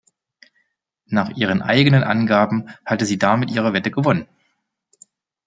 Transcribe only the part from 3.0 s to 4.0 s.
sie damit ihre Wette